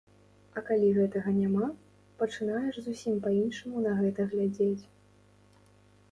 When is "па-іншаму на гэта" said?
3.25-4.25